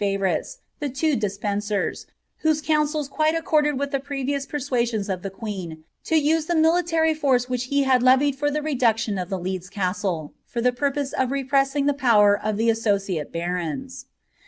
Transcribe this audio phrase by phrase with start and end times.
[0.01, 2.07] ▼ourites, the two Despencers,
[2.37, 7.13] whose counsels quite accorded with the rerious persuasions of the queen to use the military
[7.13, 11.13] force which he id levied for the reduction of the Leeds Castle, for the purpose
[11.13, 14.07] of re pessing the power of the associate barons.